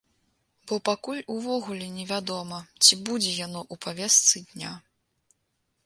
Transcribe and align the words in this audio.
Бо 0.69 0.75
пакуль 0.87 1.19
увогуле 1.33 1.89
не 1.97 2.05
вядома, 2.13 2.59
ці 2.83 2.93
будзе 3.11 3.31
яно 3.45 3.59
ў 3.73 3.75
павестцы 3.85 4.37
дня. 4.51 4.75